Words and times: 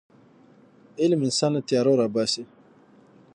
علم 1.01 1.19
انسان 1.27 1.51
له 1.55 1.61
تیارو 1.67 1.99
راباسي. 2.01 2.43